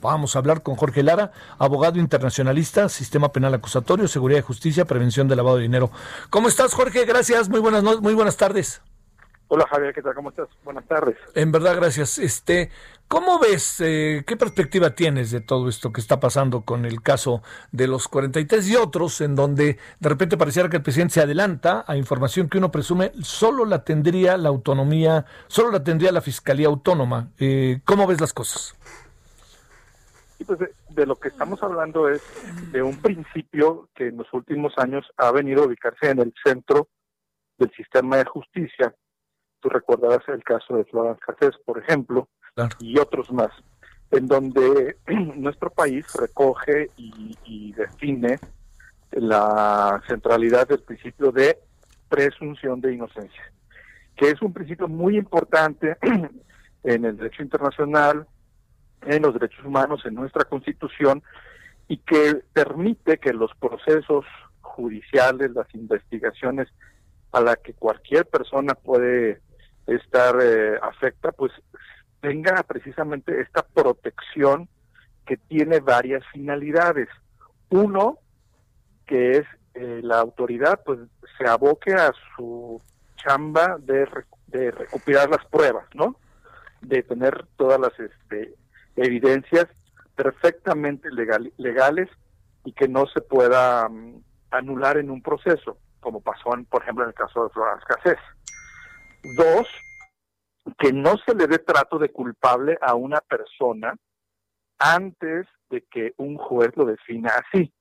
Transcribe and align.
Vamos 0.00 0.36
a 0.36 0.38
hablar 0.38 0.62
con 0.62 0.76
Jorge 0.76 1.02
Lara, 1.02 1.32
abogado 1.58 1.98
internacionalista, 1.98 2.88
sistema 2.88 3.32
penal 3.32 3.54
acusatorio, 3.54 4.08
seguridad 4.08 4.38
y 4.38 4.42
justicia, 4.42 4.84
prevención 4.84 5.28
de 5.28 5.36
lavado 5.36 5.56
de 5.56 5.62
dinero. 5.62 5.90
¿Cómo 6.30 6.48
estás, 6.48 6.74
Jorge? 6.74 7.04
Gracias, 7.04 7.48
muy 7.48 7.60
buenas, 7.60 7.82
muy 7.82 8.14
buenas 8.14 8.36
tardes. 8.36 8.82
Hola 9.50 9.66
Javier, 9.66 9.94
¿qué 9.94 10.02
tal? 10.02 10.14
¿Cómo 10.14 10.28
estás? 10.28 10.48
Buenas 10.62 10.84
tardes. 10.84 11.16
En 11.34 11.50
verdad, 11.50 11.74
gracias. 11.74 12.18
Este, 12.18 12.70
¿cómo 13.08 13.38
ves, 13.38 13.80
eh, 13.80 14.22
qué 14.26 14.36
perspectiva 14.36 14.90
tienes 14.90 15.30
de 15.30 15.40
todo 15.40 15.70
esto 15.70 15.90
que 15.90 16.02
está 16.02 16.20
pasando 16.20 16.60
con 16.60 16.84
el 16.84 17.00
caso 17.00 17.42
de 17.72 17.88
los 17.88 18.08
43 18.08 18.68
y 18.68 18.76
otros, 18.76 19.22
en 19.22 19.34
donde 19.34 19.78
de 20.00 20.08
repente 20.08 20.36
pareciera 20.36 20.68
que 20.68 20.76
el 20.76 20.82
presidente 20.82 21.14
se 21.14 21.22
adelanta 21.22 21.82
a 21.88 21.96
información 21.96 22.50
que 22.50 22.58
uno 22.58 22.70
presume 22.70 23.12
solo 23.22 23.64
la 23.64 23.84
tendría 23.84 24.36
la 24.36 24.50
autonomía, 24.50 25.24
solo 25.46 25.70
la 25.70 25.82
tendría 25.82 26.12
la 26.12 26.20
fiscalía 26.20 26.66
autónoma? 26.66 27.30
Eh, 27.38 27.80
¿Cómo 27.86 28.06
ves 28.06 28.20
las 28.20 28.34
cosas? 28.34 28.76
Y 30.38 30.44
pues 30.44 30.58
de, 30.90 31.06
lo 31.06 31.16
que 31.16 31.28
estamos 31.28 31.62
hablando 31.62 32.08
es 32.08 32.22
de 32.72 32.82
un 32.82 32.96
principio 33.00 33.88
que 33.94 34.08
en 34.08 34.18
los 34.18 34.32
últimos 34.32 34.72
años 34.76 35.04
ha 35.16 35.32
venido 35.32 35.62
a 35.62 35.66
ubicarse 35.66 36.10
en 36.10 36.20
el 36.20 36.32
centro 36.44 36.88
del 37.58 37.70
sistema 37.72 38.18
de 38.18 38.24
justicia. 38.24 38.94
Tú 39.60 39.68
recordarás 39.68 40.26
el 40.28 40.44
caso 40.44 40.76
de 40.76 40.84
Florence 40.84 41.20
Cassés, 41.26 41.56
por 41.64 41.78
ejemplo, 41.78 42.28
y 42.78 42.98
otros 42.98 43.32
más, 43.32 43.50
en 44.12 44.28
donde 44.28 44.96
nuestro 45.36 45.70
país 45.70 46.06
recoge 46.14 46.90
y, 46.96 47.36
y 47.44 47.72
define 47.72 48.38
la 49.10 50.00
centralidad 50.06 50.68
del 50.68 50.82
principio 50.82 51.32
de 51.32 51.58
presunción 52.08 52.80
de 52.80 52.94
inocencia, 52.94 53.52
que 54.16 54.30
es 54.30 54.40
un 54.40 54.52
principio 54.52 54.86
muy 54.86 55.16
importante 55.16 55.96
en 56.84 57.04
el 57.04 57.16
derecho 57.16 57.42
internacional, 57.42 58.26
en 59.02 59.22
los 59.22 59.34
derechos 59.34 59.64
humanos, 59.64 60.04
en 60.04 60.14
nuestra 60.14 60.44
constitución, 60.44 61.22
y 61.88 61.98
que 61.98 62.42
permite 62.52 63.18
que 63.18 63.32
los 63.32 63.54
procesos 63.54 64.24
judiciales, 64.60 65.50
las 65.52 65.72
investigaciones 65.74 66.68
a 67.32 67.40
la 67.40 67.56
que 67.56 67.74
cualquier 67.74 68.26
persona 68.26 68.74
puede 68.74 69.40
estar 69.86 70.38
eh, 70.40 70.78
afecta, 70.82 71.32
pues 71.32 71.52
tenga 72.20 72.62
precisamente 72.62 73.40
esta 73.40 73.62
protección 73.62 74.68
que 75.26 75.36
tiene 75.36 75.80
varias 75.80 76.24
finalidades. 76.32 77.08
Uno, 77.70 78.18
que 79.06 79.32
es 79.32 79.46
eh, 79.74 80.00
la 80.02 80.18
autoridad, 80.18 80.80
pues 80.84 80.98
se 81.36 81.46
aboque 81.46 81.94
a 81.94 82.12
su 82.36 82.80
chamba 83.16 83.78
de, 83.78 84.06
de 84.46 84.70
recuperar 84.70 85.30
las 85.30 85.44
pruebas, 85.46 85.86
¿no? 85.94 86.16
De 86.80 87.02
tener 87.02 87.46
todas 87.56 87.80
las 87.80 87.92
este, 87.98 88.54
evidencias 88.98 89.66
perfectamente 90.14 91.10
legal, 91.10 91.52
legales 91.56 92.08
y 92.64 92.72
que 92.72 92.88
no 92.88 93.06
se 93.06 93.20
pueda 93.20 93.88
mm, 93.88 94.22
anular 94.50 94.98
en 94.98 95.10
un 95.10 95.22
proceso, 95.22 95.78
como 96.00 96.20
pasó, 96.20 96.54
en, 96.54 96.64
por 96.64 96.82
ejemplo, 96.82 97.04
en 97.04 97.10
el 97.10 97.14
caso 97.14 97.44
de 97.44 97.50
Florence 97.50 97.86
Cassés. 97.86 98.18
Dos, 99.36 99.66
que 100.78 100.92
no 100.92 101.16
se 101.26 101.34
le 101.34 101.46
dé 101.46 101.58
trato 101.58 101.98
de 101.98 102.10
culpable 102.10 102.76
a 102.80 102.94
una 102.94 103.20
persona 103.20 103.94
antes 104.78 105.46
de 105.70 105.84
que 105.90 106.12
un 106.16 106.36
juez 106.36 106.70
lo 106.76 106.84
defina 106.84 107.30
así. 107.30 107.72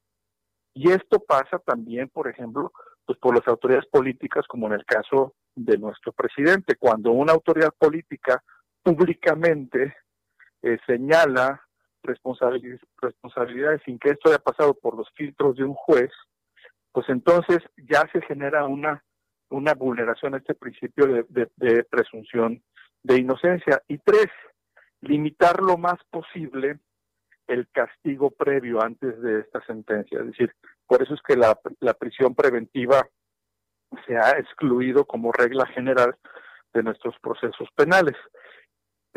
Y 0.74 0.92
esto 0.92 1.20
pasa 1.20 1.60
también, 1.60 2.10
por 2.10 2.28
ejemplo, 2.28 2.72
pues 3.06 3.18
por 3.20 3.36
las 3.36 3.48
autoridades 3.48 3.88
políticas, 3.88 4.46
como 4.48 4.68
en 4.68 4.74
el 4.74 4.86
caso 4.86 5.34
de 5.56 5.78
nuestro 5.78 6.12
presidente. 6.12 6.76
Cuando 6.76 7.12
una 7.12 7.34
autoridad 7.34 7.74
política 7.78 8.44
públicamente 8.84 9.96
eh, 10.62 10.78
señala 10.86 11.62
responsabilidades, 12.04 12.82
responsabilidades 13.02 13.82
sin 13.84 14.00
que 14.00 14.12
esto 14.12 14.30
haya 14.30 14.40
pasado 14.40 14.74
por 14.74 14.96
los 14.96 15.10
filtros 15.16 15.56
de 15.56 15.64
un 15.64 15.74
juez, 15.74 16.12
pues 16.92 17.08
entonces 17.10 17.60
ya 17.78 18.04
se 18.12 18.22
genera 18.22 18.66
una, 18.66 19.04
una 19.50 19.74
vulneración 19.74 20.34
a 20.34 20.38
este 20.38 20.56
principio 20.56 21.06
de, 21.08 21.50
de 21.56 21.84
presunción 21.84 22.64
de 23.04 23.20
inocencia. 23.20 23.82
Y 23.88 23.98
tres, 24.00 24.28
limitar 25.02 25.62
lo 25.62 25.78
más 25.78 25.98
posible 26.10 26.80
el 27.48 27.68
castigo 27.72 28.32
previo 28.32 28.82
antes 28.82 29.20
de 29.22 29.40
esta 29.40 29.64
sentencia. 29.66 30.20
Es 30.20 30.28
decir, 30.28 30.54
por 30.86 31.02
eso 31.02 31.14
es 31.14 31.22
que 31.22 31.36
la, 31.36 31.58
la 31.80 31.94
prisión 31.94 32.36
preventiva 32.36 33.08
se 34.06 34.18
ha 34.18 34.32
excluido 34.32 35.06
como 35.06 35.32
regla 35.32 35.66
general 35.68 36.16
de 36.74 36.84
nuestros 36.84 37.18
procesos 37.20 37.70
penales. 37.76 38.16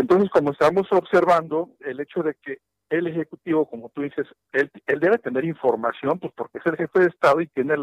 Entonces, 0.00 0.31
como 0.31 0.53
estamos 0.53 0.87
observando, 0.93 1.71
el 1.81 2.00
hecho 2.00 2.22
de 2.22 2.34
que 2.43 2.59
el 2.88 3.06
Ejecutivo, 3.06 3.69
como 3.69 3.91
tú 3.91 4.03
dices, 4.03 4.27
él, 4.53 4.71
debe 4.87 5.19
tener 5.19 5.44
información, 5.44 6.19
pues 6.19 6.33
porque 6.34 6.59
es 6.59 6.66
el 6.66 6.77
jefe 6.77 7.00
de 7.00 7.06
Estado 7.06 7.41
y 7.41 7.47
tiene 7.49 7.75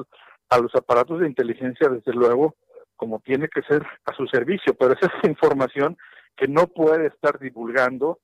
a 0.50 0.58
los 0.58 0.74
aparatos 0.76 1.20
de 1.20 1.28
inteligencia, 1.28 1.90
desde 1.90 2.14
luego, 2.14 2.56
como 2.96 3.20
tiene 3.20 3.48
que 3.48 3.62
ser 3.62 3.86
a 4.06 4.14
su 4.16 4.26
servicio, 4.28 4.74
pero 4.74 4.94
esa 4.94 5.06
es 5.06 5.30
información 5.30 5.96
que 6.36 6.48
no 6.48 6.68
puede 6.68 7.08
estar 7.08 7.40
divulgando 7.40 8.20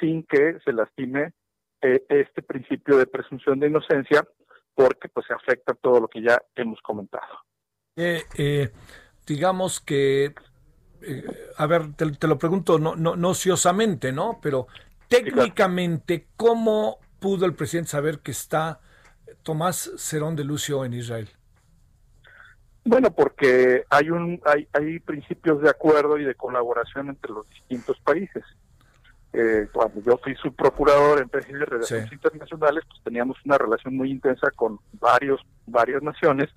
sin 0.00 0.24
que 0.24 0.58
se 0.64 0.72
lastime 0.72 1.32
eh, 1.82 2.04
este 2.08 2.42
principio 2.42 2.98
de 2.98 3.06
presunción 3.06 3.60
de 3.60 3.68
inocencia, 3.68 4.26
porque 4.74 5.08
pues 5.08 5.26
afecta 5.30 5.72
todo 5.74 6.00
lo 6.00 6.08
que 6.08 6.20
ya 6.20 6.36
hemos 6.56 6.80
comentado. 6.82 7.44
Eh, 7.94 8.24
eh, 8.36 8.70
digamos 9.24 9.80
que 9.80 10.34
eh, 11.02 11.24
a 11.56 11.66
ver, 11.66 11.94
te, 11.94 12.26
lo 12.26 12.38
pregunto 12.38 12.78
no, 12.78 12.96
no, 12.96 13.16
no 13.16 13.30
ociosamente, 13.30 14.12
¿no? 14.12 14.38
Pero 14.42 14.66
técnicamente, 15.08 16.26
¿cómo 16.36 16.98
pudo 17.20 17.46
el 17.46 17.54
presidente 17.54 17.90
saber 17.90 18.20
que 18.20 18.30
está 18.30 18.80
Tomás 19.42 19.92
Cerón 19.96 20.36
de 20.36 20.44
Lucio 20.44 20.84
en 20.84 20.94
Israel? 20.94 21.28
Bueno, 22.84 23.10
porque 23.10 23.84
hay 23.90 24.10
un 24.10 24.40
hay, 24.44 24.68
hay 24.72 25.00
principios 25.00 25.60
de 25.60 25.68
acuerdo 25.68 26.18
y 26.18 26.24
de 26.24 26.34
colaboración 26.36 27.08
entre 27.08 27.32
los 27.32 27.48
distintos 27.50 27.98
países. 28.00 28.44
Eh, 29.32 29.68
cuando 29.72 30.00
yo 30.02 30.16
fui 30.18 30.34
su 30.36 30.54
procurador 30.54 31.20
en 31.20 31.28
PGI 31.28 31.52
de 31.52 31.64
Relaciones 31.66 32.12
Internacionales, 32.12 32.84
pues 32.88 33.02
teníamos 33.02 33.36
una 33.44 33.58
relación 33.58 33.96
muy 33.96 34.10
intensa 34.10 34.50
con 34.52 34.78
varios 34.92 35.40
varias 35.66 36.02
naciones, 36.02 36.48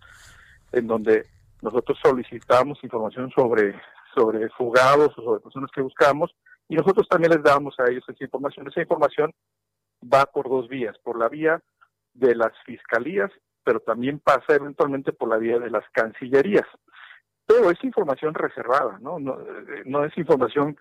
en 0.71 0.87
donde 0.87 1.25
nosotros 1.61 1.97
solicitábamos 2.01 2.81
información 2.83 3.31
sobre 3.31 3.75
sobre 4.13 4.49
fugados 4.49 5.17
o 5.17 5.23
sobre 5.23 5.41
personas 5.41 5.71
que 5.71 5.81
buscamos, 5.81 6.35
y 6.67 6.75
nosotros 6.75 7.07
también 7.09 7.33
les 7.33 7.43
damos 7.43 7.75
a 7.79 7.89
ellos 7.89 8.03
esa 8.07 8.23
información. 8.23 8.67
Esa 8.67 8.81
información 8.81 9.33
va 10.01 10.25
por 10.25 10.47
dos 10.47 10.67
vías, 10.67 10.97
por 10.99 11.17
la 11.17 11.27
vía 11.27 11.61
de 12.13 12.35
las 12.35 12.51
fiscalías, 12.65 13.31
pero 13.63 13.79
también 13.79 14.19
pasa 14.19 14.55
eventualmente 14.55 15.11
por 15.11 15.29
la 15.29 15.37
vía 15.37 15.59
de 15.59 15.71
las 15.71 15.83
cancillerías. 15.91 16.67
Pero 17.45 17.71
es 17.71 17.83
información 17.83 18.35
reservada, 18.35 18.99
¿no? 18.99 19.19
No, 19.19 19.39
no 19.85 20.05
es 20.05 20.15
información 20.17 20.77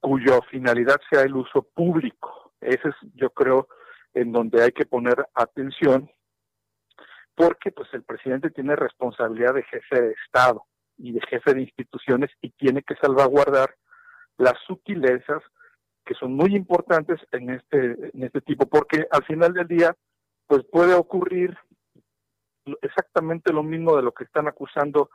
cuya 0.00 0.40
finalidad 0.50 1.00
sea 1.10 1.22
el 1.22 1.34
uso 1.34 1.62
público. 1.62 2.52
Ese 2.60 2.88
es, 2.88 2.94
yo 3.14 3.30
creo, 3.30 3.68
en 4.12 4.32
donde 4.32 4.62
hay 4.62 4.72
que 4.72 4.84
poner 4.84 5.26
atención, 5.34 6.10
porque 7.34 7.72
pues 7.72 7.88
el 7.94 8.02
presidente 8.02 8.50
tiene 8.50 8.76
responsabilidad 8.76 9.54
de 9.54 9.62
jefe 9.62 10.00
de 10.00 10.14
Estado 10.24 10.66
y 10.98 11.12
de 11.12 11.20
jefe 11.22 11.54
de 11.54 11.62
instituciones 11.62 12.30
y 12.42 12.50
tiene 12.50 12.82
que 12.82 12.96
salvaguardar 12.96 13.74
las 14.36 14.54
sutilezas 14.66 15.42
que 16.04 16.14
son 16.14 16.34
muy 16.34 16.54
importantes 16.54 17.20
en 17.32 17.50
este 17.50 18.10
en 18.14 18.24
este 18.24 18.40
tipo 18.40 18.66
porque 18.66 19.06
al 19.10 19.24
final 19.24 19.52
del 19.52 19.68
día 19.68 19.94
pues 20.46 20.64
puede 20.70 20.94
ocurrir 20.94 21.56
exactamente 22.82 23.52
lo 23.52 23.62
mismo 23.62 23.96
de 23.96 24.02
lo 24.02 24.12
que 24.12 24.24
están 24.24 24.48
acusando 24.48 25.10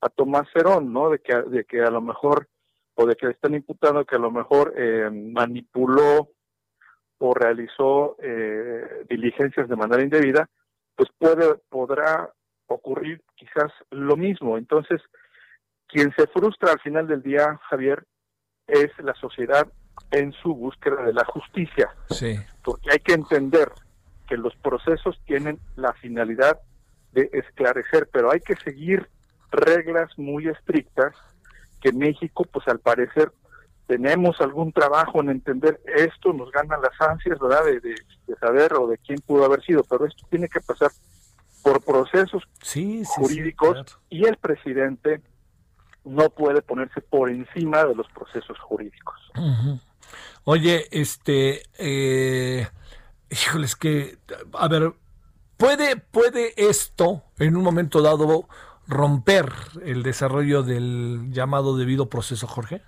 a 0.00 0.08
Tomás 0.08 0.48
Cerón, 0.52 0.92
¿no? 0.92 1.10
De 1.10 1.18
que 1.20 1.34
de 1.34 1.64
que 1.64 1.82
a 1.82 1.90
lo 1.90 2.00
mejor 2.00 2.48
o 2.94 3.06
de 3.06 3.16
que 3.16 3.26
le 3.26 3.32
están 3.32 3.54
imputando 3.54 4.04
que 4.04 4.16
a 4.16 4.20
lo 4.20 4.30
mejor 4.30 4.74
eh, 4.76 5.10
manipuló 5.10 6.30
o 7.18 7.34
realizó 7.34 8.16
eh, 8.20 9.04
diligencias 9.08 9.68
de 9.68 9.76
manera 9.76 10.02
indebida, 10.02 10.48
pues 10.94 11.08
puede 11.18 11.56
podrá 11.68 12.32
ocurrir 12.68 13.22
quizás 13.34 13.72
lo 13.90 14.16
mismo. 14.16 14.56
Entonces, 14.56 15.00
quien 15.86 16.14
se 16.14 16.26
frustra 16.28 16.72
al 16.72 16.80
final 16.80 17.06
del 17.06 17.22
día, 17.22 17.58
Javier, 17.68 18.04
es 18.66 18.90
la 18.98 19.14
sociedad 19.14 19.66
en 20.10 20.32
su 20.32 20.54
búsqueda 20.54 21.02
de 21.02 21.12
la 21.12 21.24
justicia. 21.24 21.90
Sí. 22.10 22.38
Porque 22.62 22.90
hay 22.92 22.98
que 22.98 23.14
entender 23.14 23.72
que 24.28 24.36
los 24.36 24.54
procesos 24.56 25.18
tienen 25.26 25.58
la 25.76 25.92
finalidad 25.94 26.60
de 27.12 27.30
esclarecer, 27.32 28.08
pero 28.12 28.30
hay 28.30 28.40
que 28.40 28.54
seguir 28.56 29.08
reglas 29.50 30.10
muy 30.18 30.46
estrictas 30.46 31.14
que 31.80 31.92
México, 31.92 32.44
pues 32.44 32.68
al 32.68 32.80
parecer, 32.80 33.32
tenemos 33.86 34.38
algún 34.40 34.72
trabajo 34.72 35.20
en 35.20 35.30
entender 35.30 35.80
esto, 35.86 36.34
nos 36.34 36.52
ganan 36.52 36.82
las 36.82 37.00
ansias, 37.00 37.38
¿verdad?, 37.38 37.64
de, 37.64 37.94
saber 38.38 38.74
o 38.74 38.86
de 38.86 38.98
quién 38.98 39.18
pudo 39.20 39.46
haber 39.46 39.62
sido, 39.62 39.82
pero 39.88 40.06
esto 40.06 40.26
tiene 40.28 40.48
que 40.48 40.60
pasar 40.60 40.90
por 41.68 41.84
procesos 41.84 42.42
jurídicos 43.06 43.98
y 44.08 44.24
el 44.26 44.36
presidente 44.36 45.20
no 46.04 46.30
puede 46.30 46.62
ponerse 46.62 47.00
por 47.00 47.30
encima 47.30 47.84
de 47.84 47.94
los 47.94 48.08
procesos 48.08 48.58
jurídicos. 48.60 49.16
Oye, 50.44 50.86
este, 50.90 51.62
eh, 51.78 52.66
híjoles 53.30 53.76
que, 53.76 54.18
a 54.54 54.68
ver, 54.68 54.94
¿puede, 55.56 55.96
¿puede 55.96 56.54
esto 56.56 57.24
en 57.38 57.56
un 57.56 57.62
momento 57.62 58.00
dado 58.00 58.48
romper 58.86 59.52
el 59.84 60.02
desarrollo 60.02 60.62
del 60.62 61.30
llamado 61.30 61.76
debido 61.76 62.08
proceso, 62.08 62.46
Jorge? 62.46 62.82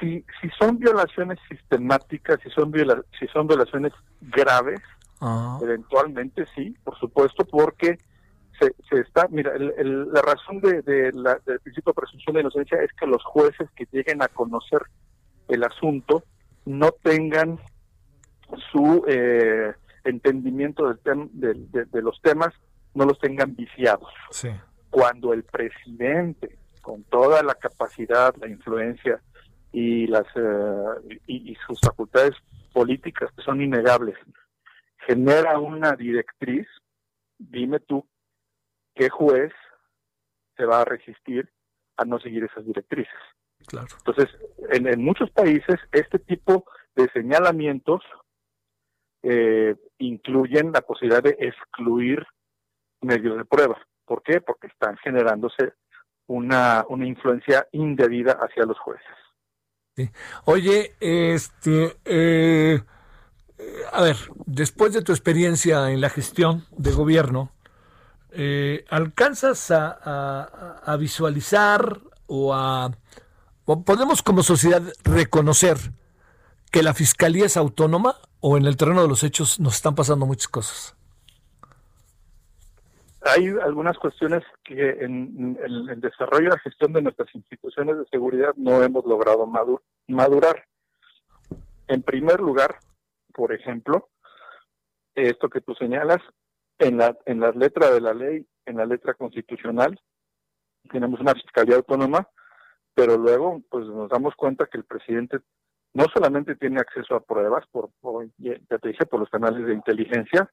Si, 0.00 0.24
si 0.40 0.48
son 0.58 0.78
violaciones 0.78 1.38
sistemáticas, 1.48 2.38
si 2.42 2.50
son, 2.50 2.72
si 3.18 3.26
son 3.28 3.46
violaciones 3.46 3.92
graves, 4.20 4.80
ah. 5.20 5.58
eventualmente 5.62 6.46
sí, 6.54 6.76
por 6.84 6.98
supuesto, 6.98 7.44
porque 7.44 7.98
se, 8.58 8.74
se 8.88 9.00
está, 9.00 9.28
mira, 9.28 9.52
la 9.58 10.22
razón 10.22 10.60
de, 10.60 11.12
la, 11.12 11.38
del 11.44 11.60
principio 11.60 11.92
de 11.92 12.00
presunción 12.00 12.34
de 12.34 12.40
inocencia 12.40 12.82
es 12.82 12.90
que 12.92 13.06
los 13.06 13.22
jueces 13.24 13.68
que 13.76 13.86
lleguen 13.90 14.22
a 14.22 14.28
conocer 14.28 14.82
el 15.48 15.62
asunto 15.64 16.24
no 16.64 16.90
tengan 17.02 17.58
su 18.72 19.04
eh, 19.06 19.72
entendimiento 20.04 20.94
del 21.04 21.28
de, 21.32 22.02
los 22.02 22.20
temas, 22.22 22.54
no 22.94 23.04
los 23.04 23.18
tengan 23.18 23.54
viciados. 23.54 24.12
Cuando 24.90 25.32
el 25.32 25.44
presidente, 25.44 26.58
con 26.80 27.02
toda 27.04 27.42
la 27.42 27.54
capacidad, 27.54 28.34
la 28.36 28.48
influencia 28.48 29.20
y, 29.72 30.06
las, 30.06 30.26
eh, 30.34 31.20
y 31.26 31.54
sus 31.66 31.80
facultades 31.80 32.34
políticas 32.72 33.30
que 33.36 33.42
son 33.42 33.60
innegables, 33.60 34.16
genera 35.06 35.58
una 35.58 35.92
directriz, 35.92 36.66
dime 37.38 37.80
tú 37.80 38.06
qué 38.94 39.08
juez 39.08 39.52
se 40.56 40.64
va 40.64 40.80
a 40.80 40.84
resistir 40.84 41.48
a 41.96 42.04
no 42.04 42.18
seguir 42.18 42.44
esas 42.44 42.64
directrices. 42.64 43.14
Claro. 43.66 43.88
Entonces, 43.98 44.28
en, 44.70 45.02
muchos 45.02 45.30
países 45.30 45.76
este 45.92 46.18
tipo 46.18 46.64
de 46.94 47.08
señalamientos 47.12 48.02
eh, 49.22 49.76
incluyen 49.98 50.72
la 50.72 50.82
posibilidad 50.82 51.22
de 51.22 51.36
excluir 51.38 52.24
medios 53.02 53.36
de 53.38 53.44
prueba. 53.44 53.78
¿Por 54.04 54.22
qué? 54.22 54.40
Porque 54.40 54.68
están 54.68 54.96
generándose 54.98 55.72
una, 56.28 56.84
una 56.88 57.06
influencia 57.06 57.66
indebida 57.72 58.32
hacia 58.32 58.64
los 58.64 58.78
jueces. 58.78 59.06
Sí. 59.96 60.10
Oye, 60.44 60.94
este, 61.00 61.96
eh, 62.04 62.80
a 63.92 64.02
ver, 64.02 64.16
después 64.44 64.92
de 64.92 65.02
tu 65.02 65.12
experiencia 65.12 65.90
en 65.90 66.00
la 66.00 66.10
gestión 66.10 66.64
de 66.76 66.92
gobierno, 66.92 67.52
eh, 68.30 68.84
¿alcanzas 68.90 69.70
a, 69.70 70.96
visualizar 70.98 72.00
o 72.26 72.54
a... 72.54 72.90
podemos 73.64 74.22
como 74.22 74.42
sociedad 74.42 74.82
reconocer 75.04 75.78
que 76.70 76.82
la 76.82 76.92
fiscalía 76.92 77.46
es 77.46 77.56
autónoma 77.56 78.16
o 78.40 78.56
en 78.56 78.66
el 78.66 78.76
terreno 78.76 79.02
de 79.02 79.08
los 79.08 79.22
hechos 79.22 79.58
nos 79.58 79.76
están 79.76 79.94
pasando 79.94 80.26
muchas 80.26 80.48
cosas? 80.48 80.96
Hay 83.22 83.48
algunas 83.64 83.98
cuestiones 83.98 84.44
que 84.62 84.90
en, 85.00 85.58
el 85.64 86.00
desarrollo 86.00 86.46
y 86.46 86.50
la 86.50 86.58
gestión 86.58 86.92
de 86.92 87.02
nuestras 87.02 87.34
instituciones 87.34 87.98
de 87.98 88.04
seguridad 88.06 88.54
no 88.56 88.82
hemos 88.82 89.04
logrado 89.04 89.50
madurar. 90.06 90.64
En 91.88 92.02
primer 92.02 92.40
lugar, 92.40 92.78
por 93.36 93.52
ejemplo, 93.52 94.08
esto 95.14 95.50
que 95.50 95.60
tú 95.60 95.74
señalas, 95.74 96.18
en 96.78 96.96
la, 96.96 97.16
en 97.26 97.40
la 97.40 97.50
letra 97.52 97.90
de 97.90 98.00
la 98.00 98.14
ley, 98.14 98.46
en 98.64 98.78
la 98.78 98.86
letra 98.86 99.14
constitucional, 99.14 100.00
tenemos 100.90 101.20
una 101.20 101.34
fiscalía 101.34 101.76
autónoma, 101.76 102.28
pero 102.94 103.18
luego 103.18 103.60
pues 103.70 103.86
nos 103.86 104.08
damos 104.08 104.34
cuenta 104.34 104.66
que 104.66 104.78
el 104.78 104.84
presidente 104.84 105.38
no 105.92 106.04
solamente 106.14 106.56
tiene 106.56 106.80
acceso 106.80 107.14
a 107.14 107.24
pruebas, 107.24 107.64
por, 107.70 107.90
ya 108.38 108.78
te 108.78 108.88
dije, 108.88 109.06
por 109.06 109.20
los 109.20 109.28
canales 109.28 109.66
de 109.66 109.74
inteligencia, 109.74 110.50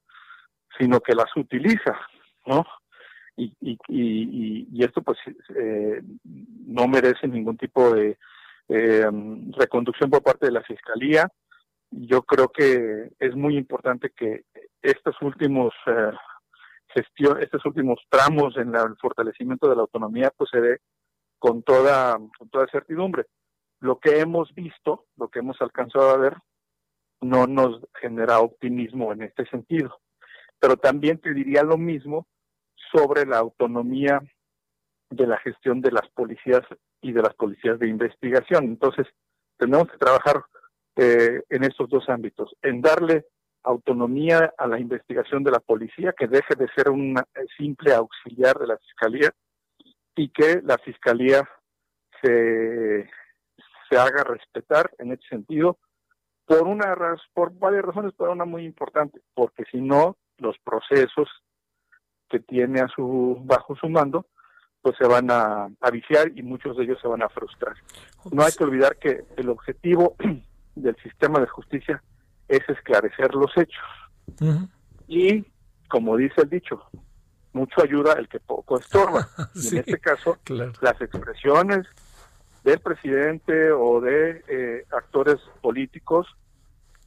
sino 0.77 0.99
que 0.99 1.15
las 1.15 1.35
utiliza, 1.35 1.97
¿no? 2.45 2.65
Y, 3.35 3.53
y, 3.61 3.77
y, 3.87 4.67
y 4.71 4.83
esto 4.83 5.01
pues 5.01 5.17
eh, 5.55 6.01
no 6.23 6.87
merece 6.87 7.27
ningún 7.27 7.57
tipo 7.57 7.93
de 7.93 8.17
eh, 8.69 9.09
reconducción 9.57 10.09
por 10.09 10.21
parte 10.21 10.45
de 10.45 10.51
la 10.51 10.63
Fiscalía. 10.63 11.29
Yo 11.95 12.23
creo 12.23 12.49
que 12.49 13.09
es 13.19 13.35
muy 13.35 13.55
importante 13.55 14.11
que 14.15 14.45
estos 14.81 15.15
últimos 15.21 15.73
eh, 15.85 16.11
gestión, 16.87 17.41
estos 17.41 17.63
últimos 17.65 17.99
tramos 18.09 18.57
en 18.57 18.75
el 18.75 18.97
fortalecimiento 18.99 19.69
de 19.69 19.75
la 19.75 19.81
autonomía, 19.81 20.31
pues 20.35 20.49
se 20.49 20.59
ve 20.59 20.79
con 21.37 21.61
toda, 21.61 22.17
con 22.37 22.49
toda 22.49 22.67
certidumbre. 22.71 23.25
Lo 23.79 23.99
que 23.99 24.19
hemos 24.19 24.53
visto, 24.55 25.05
lo 25.17 25.29
que 25.29 25.39
hemos 25.39 25.61
alcanzado 25.61 26.09
a 26.09 26.17
ver, 26.17 26.37
no 27.21 27.45
nos 27.47 27.79
genera 28.01 28.39
optimismo 28.39 29.13
en 29.13 29.23
este 29.23 29.45
sentido. 29.47 29.99
Pero 30.59 30.77
también 30.77 31.19
te 31.19 31.33
diría 31.33 31.63
lo 31.63 31.77
mismo 31.77 32.27
sobre 32.91 33.25
la 33.25 33.37
autonomía 33.37 34.19
de 35.09 35.27
la 35.27 35.37
gestión 35.37 35.81
de 35.81 35.91
las 35.91 36.09
policías 36.09 36.61
y 37.01 37.11
de 37.11 37.21
las 37.21 37.35
policías 37.35 37.77
de 37.77 37.87
investigación. 37.87 38.65
Entonces, 38.65 39.05
tenemos 39.57 39.89
que 39.89 39.97
trabajar 39.97 40.43
eh, 40.95 41.41
en 41.49 41.63
estos 41.63 41.89
dos 41.89 42.07
ámbitos, 42.09 42.55
en 42.61 42.81
darle 42.81 43.25
autonomía 43.63 44.53
a 44.57 44.67
la 44.67 44.79
investigación 44.79 45.43
de 45.43 45.51
la 45.51 45.59
policía, 45.59 46.13
que 46.17 46.27
deje 46.27 46.55
de 46.55 46.67
ser 46.75 46.89
un 46.89 47.15
simple 47.57 47.93
auxiliar 47.93 48.57
de 48.59 48.67
la 48.67 48.77
fiscalía 48.77 49.31
y 50.15 50.29
que 50.29 50.61
la 50.63 50.77
fiscalía 50.77 51.47
se, 52.21 53.09
se 53.89 53.97
haga 53.97 54.23
respetar 54.23 54.91
en 54.99 55.13
ese 55.13 55.27
sentido 55.29 55.79
por 56.45 56.63
una 56.67 56.95
por 57.33 57.57
varias 57.57 57.85
razones, 57.85 58.13
pero 58.17 58.33
una 58.33 58.45
muy 58.45 58.65
importante, 58.65 59.21
porque 59.33 59.63
si 59.71 59.79
no 59.79 60.17
los 60.37 60.57
procesos 60.59 61.29
que 62.29 62.39
tiene 62.39 62.81
a 62.81 62.87
su 62.87 63.41
bajo 63.45 63.75
su 63.75 63.87
mando 63.87 64.27
pues 64.81 64.97
se 64.97 65.07
van 65.07 65.31
a, 65.31 65.69
a 65.79 65.91
viciar 65.91 66.29
y 66.35 66.43
muchos 66.43 66.75
de 66.75 66.83
ellos 66.83 66.99
se 67.01 67.07
van 67.07 67.23
a 67.23 67.29
frustrar. 67.29 67.73
No 68.33 68.43
hay 68.43 68.51
que 68.51 68.65
olvidar 68.65 68.97
que 68.97 69.23
el 69.37 69.47
objetivo 69.47 70.15
del 70.75 70.95
sistema 70.97 71.39
de 71.39 71.47
justicia 71.47 72.01
es 72.47 72.61
esclarecer 72.67 73.33
los 73.33 73.51
hechos. 73.57 73.83
Y, 75.07 75.45
como 75.87 76.17
dice 76.17 76.41
el 76.41 76.49
dicho, 76.49 76.83
mucho 77.53 77.81
ayuda 77.81 78.13
el 78.13 78.27
que 78.27 78.39
poco 78.39 78.79
estorba. 78.79 79.27
y 79.55 79.67
en 79.69 79.77
este 79.79 79.99
caso, 79.99 80.37
las 80.47 81.01
expresiones 81.01 81.87
del 82.63 82.79
presidente 82.79 83.71
o 83.71 84.01
de 84.01 84.43
eh, 84.47 84.85
actores 84.91 85.37
políticos, 85.61 86.27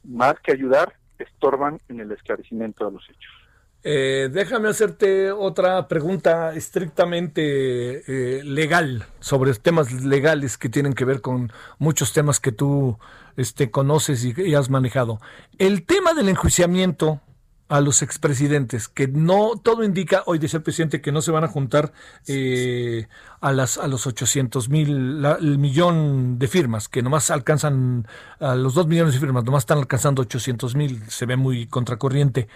más 0.03 0.35
que 0.41 0.51
ayudar, 0.51 0.93
estorban 1.17 1.79
en 1.89 1.99
el 1.99 2.11
esclarecimiento 2.11 2.85
de 2.85 2.91
los 2.91 3.09
hechos. 3.09 3.46
Eh, 3.83 4.29
déjame 4.31 4.69
hacerte 4.69 5.31
otra 5.31 5.87
pregunta 5.87 6.53
estrictamente 6.55 8.39
eh, 8.39 8.43
legal 8.43 9.05
sobre 9.19 9.53
temas 9.53 9.91
legales 10.03 10.57
que 10.57 10.67
tienen 10.67 10.93
que 10.93 11.05
ver 11.05 11.21
con 11.21 11.51
muchos 11.77 12.11
temas 12.11 12.39
que 12.39 12.51
tú 12.51 12.97
este, 13.37 13.71
conoces 13.71 14.25
y, 14.25 14.55
has 14.55 14.69
manejado. 14.69 15.21
El 15.57 15.85
tema 15.85 16.13
del 16.13 16.29
enjuiciamiento 16.29 17.21
a 17.69 17.81
los 17.81 18.01
expresidentes, 18.01 18.87
que 18.87 19.07
no 19.07 19.59
todo 19.61 19.83
indica, 19.83 20.23
hoy 20.25 20.39
dice 20.39 20.57
el 20.57 20.63
presidente 20.63 21.01
que 21.01 21.11
no 21.11 21.21
se 21.21 21.31
van 21.31 21.43
a 21.43 21.47
juntar 21.47 21.91
eh, 22.27 23.07
a 23.41 23.51
las 23.51 23.77
a 23.77 23.87
los 23.87 24.07
800 24.07 24.69
mil, 24.69 25.25
el 25.25 25.57
millón 25.57 26.39
de 26.39 26.47
firmas, 26.47 26.87
que 26.87 27.01
nomás 27.01 27.29
alcanzan 27.29 28.07
a 28.39 28.55
los 28.55 28.73
dos 28.73 28.87
millones 28.87 29.13
de 29.13 29.19
firmas, 29.19 29.43
nomás 29.43 29.63
están 29.63 29.79
alcanzando 29.79 30.21
800 30.21 30.75
mil, 30.75 31.03
se 31.09 31.25
ve 31.25 31.35
muy 31.35 31.67
contracorriente. 31.67 32.47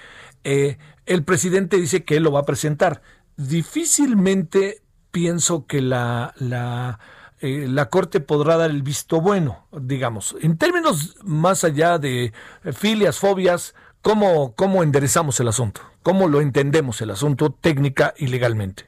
Eh, 0.43 0.77
el 1.05 1.23
presidente 1.23 1.77
dice 1.77 2.03
que 2.03 2.17
él 2.17 2.23
lo 2.23 2.31
va 2.31 2.41
a 2.41 2.45
presentar. 2.45 3.01
Difícilmente 3.35 4.81
pienso 5.11 5.65
que 5.65 5.81
la, 5.81 6.33
la 6.37 6.99
eh, 7.41 7.65
la 7.67 7.89
Corte 7.89 8.19
podrá 8.19 8.55
dar 8.55 8.69
el 8.69 8.83
visto 8.83 9.19
bueno, 9.19 9.65
digamos. 9.71 10.35
En 10.41 10.57
términos 10.57 11.17
más 11.23 11.63
allá 11.63 11.97
de 11.97 12.33
filias, 12.71 13.17
fobias, 13.17 13.73
¿cómo, 14.01 14.55
cómo 14.55 14.83
enderezamos 14.83 15.39
el 15.39 15.47
asunto? 15.47 15.81
¿Cómo 16.03 16.27
lo 16.27 16.41
entendemos 16.41 17.01
el 17.01 17.11
asunto 17.11 17.51
técnica 17.51 18.13
y 18.17 18.27
legalmente? 18.27 18.85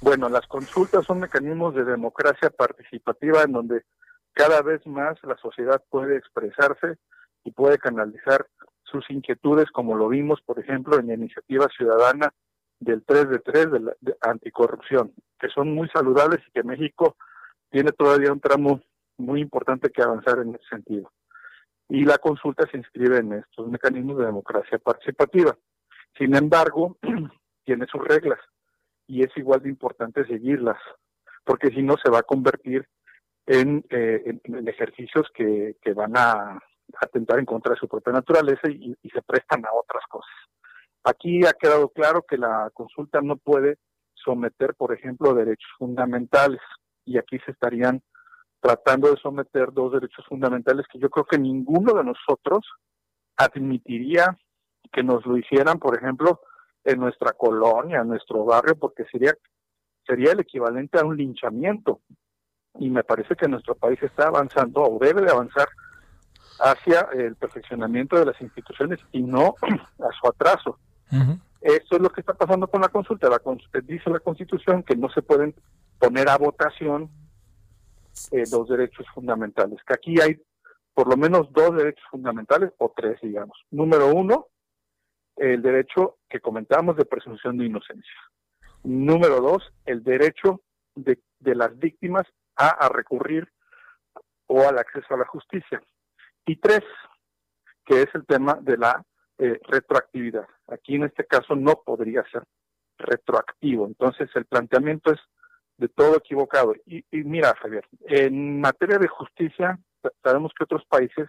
Bueno, 0.00 0.28
las 0.28 0.46
consultas 0.46 1.04
son 1.06 1.20
mecanismos 1.20 1.74
de 1.74 1.84
democracia 1.84 2.50
participativa 2.50 3.42
en 3.42 3.52
donde 3.52 3.82
cada 4.32 4.62
vez 4.62 4.86
más 4.86 5.18
la 5.24 5.36
sociedad 5.38 5.82
puede 5.90 6.16
expresarse 6.16 6.96
y 7.42 7.50
puede 7.50 7.78
canalizar 7.78 8.46
sus 8.84 9.08
inquietudes, 9.10 9.70
como 9.70 9.96
lo 9.96 10.08
vimos, 10.08 10.40
por 10.42 10.58
ejemplo, 10.58 10.98
en 10.98 11.08
la 11.08 11.14
iniciativa 11.14 11.66
ciudadana 11.76 12.32
del 12.80 13.02
3 13.04 13.28
de 13.28 13.38
3 13.40 13.72
de, 13.72 13.80
la, 13.80 13.92
anticorrupción, 14.20 15.12
que 15.38 15.48
son 15.48 15.74
muy 15.74 15.88
saludables 15.88 16.40
y 16.46 16.52
que 16.52 16.62
México 16.62 17.16
tiene 17.70 17.90
todavía 17.92 18.32
un 18.32 18.40
tramo 18.40 18.80
muy 19.16 19.40
importante 19.40 19.90
que 19.90 20.02
avanzar 20.02 20.38
en 20.38 20.54
ese 20.54 20.64
sentido. 20.70 21.10
Y 21.88 22.04
la 22.04 22.18
consulta 22.18 22.66
se 22.70 22.76
inscribe 22.76 23.18
en 23.18 23.32
estos 23.32 23.66
mecanismos 23.68 24.18
de 24.18 24.26
democracia 24.26 24.78
participativa. 24.78 25.56
Sin 26.16 26.34
embargo, 26.36 26.98
tiene 27.64 27.86
sus 27.86 28.02
reglas 28.06 28.38
y 29.06 29.22
es 29.22 29.34
igual 29.36 29.62
de 29.62 29.70
importante 29.70 30.26
seguirlas, 30.26 30.78
porque 31.44 31.70
si 31.70 31.82
no 31.82 31.94
se 32.02 32.10
va 32.10 32.18
a 32.18 32.24
convertir 32.24 32.86
en, 33.46 33.84
eh, 33.88 34.38
ejercicios 34.66 35.26
que, 35.34 35.76
van 35.94 36.16
a 36.16 36.60
atentar 37.00 37.38
en 37.38 37.46
contra 37.46 37.72
de 37.72 37.80
su 37.80 37.88
propia 37.88 38.12
naturaleza 38.12 38.68
y 38.68 39.10
se 39.10 39.22
prestan 39.22 39.64
a 39.64 39.72
otras 39.72 40.04
cosas. 40.08 40.34
Aquí 41.04 41.46
ha 41.46 41.52
quedado 41.52 41.88
claro 41.88 42.22
que 42.28 42.36
la 42.36 42.70
consulta 42.74 43.20
no 43.22 43.36
puede 43.36 43.78
someter, 44.14 44.74
por 44.74 44.92
ejemplo, 44.92 45.32
derechos 45.32 45.70
fundamentales 45.78 46.60
y 47.04 47.16
aquí 47.16 47.38
se 47.46 47.52
estarían 47.52 48.02
tratando 48.60 49.10
de 49.10 49.16
someter 49.16 49.72
dos 49.72 49.92
derechos 49.92 50.24
fundamentales 50.26 50.86
que 50.90 50.98
yo 50.98 51.10
creo 51.10 51.24
que 51.24 51.38
ninguno 51.38 51.94
de 51.94 52.04
nosotros 52.04 52.66
admitiría 53.36 54.36
que 54.92 55.02
nos 55.02 55.24
lo 55.26 55.36
hicieran, 55.36 55.78
por 55.78 55.96
ejemplo, 55.96 56.40
en 56.84 56.98
nuestra 56.98 57.32
colonia, 57.32 58.00
en 58.00 58.08
nuestro 58.08 58.44
barrio, 58.44 58.76
porque 58.76 59.04
sería 59.12 59.32
sería 60.08 60.32
el 60.32 60.40
equivalente 60.40 60.98
a 60.98 61.04
un 61.04 61.16
linchamiento. 61.16 62.00
Y 62.78 62.88
me 62.88 63.04
parece 63.04 63.36
que 63.36 63.46
nuestro 63.46 63.74
país 63.74 64.02
está 64.02 64.28
avanzando 64.28 64.82
o 64.82 64.98
debe 64.98 65.22
de 65.22 65.30
avanzar 65.30 65.68
hacia 66.60 67.08
el 67.12 67.36
perfeccionamiento 67.36 68.18
de 68.18 68.24
las 68.24 68.40
instituciones 68.40 68.98
y 69.12 69.22
no 69.22 69.54
a 70.00 70.08
su 70.18 70.28
atraso. 70.28 70.78
Esto 71.60 71.96
es 71.96 72.02
lo 72.02 72.10
que 72.10 72.20
está 72.20 72.34
pasando 72.34 72.68
con 72.68 72.80
la 72.80 72.88
consulta. 72.88 73.28
La, 73.28 73.40
dice 73.82 74.10
la 74.10 74.20
Constitución 74.20 74.82
que 74.82 74.96
no 74.96 75.10
se 75.10 75.22
pueden 75.22 75.54
poner 75.98 76.28
a 76.28 76.38
votación 76.38 77.10
eh, 78.32 78.44
los 78.50 78.68
derechos 78.68 79.06
fundamentales, 79.14 79.78
que 79.84 79.94
aquí 79.94 80.20
hay 80.20 80.40
por 80.94 81.08
lo 81.08 81.16
menos 81.16 81.52
dos 81.52 81.76
derechos 81.76 82.04
fundamentales 82.10 82.72
o 82.78 82.92
tres, 82.94 83.20
digamos. 83.22 83.56
Número 83.70 84.08
uno, 84.08 84.48
el 85.36 85.62
derecho 85.62 86.18
que 86.28 86.40
comentamos 86.40 86.96
de 86.96 87.04
presunción 87.04 87.56
de 87.56 87.66
inocencia. 87.66 88.20
Número 88.82 89.40
dos, 89.40 89.72
el 89.84 90.02
derecho 90.02 90.62
de, 90.96 91.18
las 91.40 91.78
víctimas 91.78 92.26
a 92.56 92.88
recurrir 92.88 93.48
o 94.48 94.66
al 94.66 94.78
acceso 94.78 95.14
a 95.14 95.18
la 95.18 95.26
justicia. 95.26 95.80
Y 96.44 96.56
tres, 96.56 96.82
que 97.84 98.02
es 98.02 98.08
el 98.14 98.26
tema 98.26 98.58
de 98.60 98.76
la 98.76 99.04
eh, 99.38 99.60
retroactividad. 99.68 100.46
Aquí 100.66 100.96
en 100.96 101.04
este 101.04 101.24
caso 101.24 101.54
no 101.54 101.80
podría 101.84 102.24
ser 102.30 102.42
retroactivo. 102.98 103.86
Entonces 103.86 104.28
el 104.34 104.46
planteamiento 104.46 105.12
es 105.12 105.20
de 105.78 105.88
todo 105.88 106.16
equivocado. 106.16 106.74
Y, 106.84 107.04
mira, 107.10 107.54
Javier, 107.54 107.86
en 108.00 108.60
materia 108.60 108.98
de 108.98 109.08
justicia, 109.08 109.78
sabemos 110.22 110.52
que 110.56 110.64
otros 110.64 110.84
países 110.86 111.28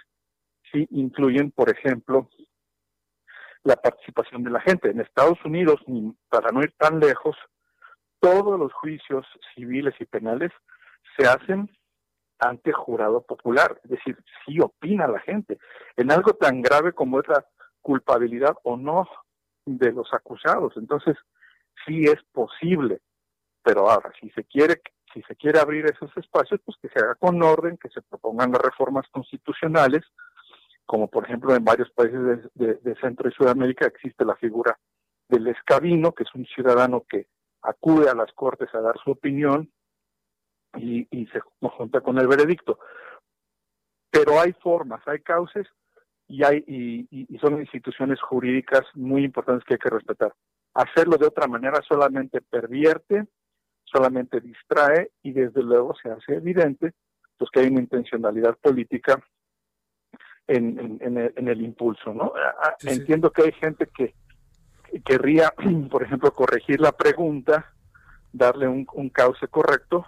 sí 0.71 0.87
incluyen, 0.91 1.51
por 1.51 1.69
ejemplo, 1.69 2.29
la 3.63 3.75
participación 3.75 4.43
de 4.43 4.49
la 4.49 4.59
gente. 4.61 4.89
En 4.89 4.99
Estados 4.99 5.43
Unidos, 5.45 5.79
para 6.29 6.51
no 6.51 6.61
ir 6.61 6.73
tan 6.77 6.99
lejos, 6.99 7.37
todos 8.19 8.59
los 8.59 8.73
juicios 8.73 9.25
civiles 9.55 9.93
y 9.99 10.05
penales 10.05 10.51
se 11.17 11.27
hacen 11.27 11.69
ante 12.39 12.71
jurado 12.71 13.21
popular, 13.21 13.79
es 13.83 13.91
decir, 13.91 14.17
sí 14.45 14.59
opina 14.61 15.07
la 15.07 15.19
gente. 15.19 15.57
En 15.97 16.11
algo 16.11 16.33
tan 16.33 16.61
grave 16.61 16.93
como 16.93 17.19
es 17.19 17.27
la 17.27 17.45
culpabilidad 17.81 18.55
o 18.63 18.77
no 18.77 19.07
de 19.65 19.91
los 19.91 20.13
acusados. 20.13 20.73
Entonces, 20.77 21.17
sí 21.85 22.05
es 22.05 22.21
posible, 22.31 23.01
pero 23.63 23.89
ahora, 23.89 24.11
si 24.19 24.29
se 24.31 24.43
quiere 24.43 24.81
si 25.13 25.21
se 25.23 25.35
quiere 25.35 25.59
abrir 25.59 25.85
esos 25.85 26.15
espacios, 26.17 26.61
pues 26.63 26.77
que 26.81 26.89
se 26.89 26.99
haga 26.99 27.15
con 27.15 27.41
orden, 27.41 27.77
que 27.77 27.89
se 27.89 28.01
propongan 28.01 28.51
las 28.51 28.61
reformas 28.61 29.07
constitucionales, 29.11 30.01
como 30.85 31.07
por 31.07 31.25
ejemplo 31.25 31.55
en 31.55 31.63
varios 31.63 31.89
países 31.91 32.49
de, 32.53 32.95
Centro 33.01 33.29
y 33.29 33.33
Sudamérica 33.33 33.87
existe 33.87 34.25
la 34.25 34.35
figura 34.35 34.77
del 35.27 35.47
escabino, 35.47 36.13
que 36.13 36.23
es 36.23 36.33
un 36.33 36.45
ciudadano 36.45 37.05
que 37.07 37.27
acude 37.61 38.09
a 38.09 38.15
las 38.15 38.31
cortes 38.33 38.73
a 38.73 38.81
dar 38.81 38.95
su 39.03 39.11
opinión 39.11 39.71
y, 40.77 41.05
se 41.27 41.39
junta 41.61 42.01
con 42.01 42.17
el 42.17 42.27
veredicto. 42.27 42.79
Pero 44.09 44.39
hay 44.39 44.53
formas, 44.53 45.01
hay 45.07 45.19
cauces 45.19 45.67
y, 46.27 46.43
hay, 46.43 46.63
y, 46.67 47.37
son 47.39 47.59
instituciones 47.59 48.19
jurídicas 48.21 48.83
muy 48.95 49.23
importantes 49.23 49.65
que 49.65 49.75
hay 49.75 49.79
que 49.79 49.89
respetar. 49.89 50.33
Hacerlo 50.73 51.17
de 51.17 51.27
otra 51.27 51.47
manera 51.47 51.81
solamente 51.87 52.41
pervierte, 52.41 53.27
solamente 53.91 54.39
distrae 54.39 55.11
y 55.23 55.31
desde 55.31 55.63
luego 55.63 55.95
se 56.01 56.09
hace 56.09 56.35
evidente 56.35 56.93
pues 57.37 57.49
que 57.51 57.61
hay 57.61 57.67
una 57.67 57.79
intencionalidad 57.79 58.57
política 58.57 59.21
en, 60.47 60.99
en, 61.01 61.47
el, 61.47 61.61
impulso, 61.61 62.13
¿no? 62.13 62.33
Entiendo 62.81 63.31
que 63.31 63.43
hay 63.43 63.51
gente 63.53 63.87
que 63.87 64.15
querría, 65.05 65.53
por 65.91 66.03
ejemplo, 66.03 66.31
corregir 66.31 66.81
la 66.81 66.91
pregunta, 66.91 67.71
darle 68.33 68.67
un, 68.67 68.85
un 68.93 69.09
cauce 69.09 69.47
correcto, 69.47 70.05